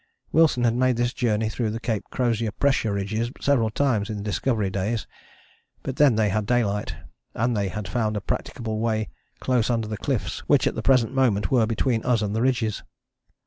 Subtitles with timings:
[0.31, 4.23] Wilson had made this journey through the Cape Crozier pressure ridges several times in the
[4.23, 5.05] Discovery days.
[5.83, 6.95] But then they had daylight,
[7.35, 9.09] and they had found a practicable way
[9.39, 12.81] close under the cliffs which at the present moment were between us and the ridges.